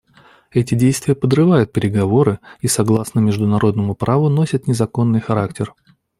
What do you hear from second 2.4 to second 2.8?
и,